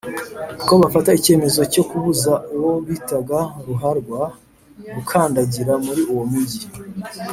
[0.67, 4.21] ko bafata icyemezo cyo kubuza uwo bitaga ruharwa
[4.95, 6.63] gukandagira muri uwo mujyi.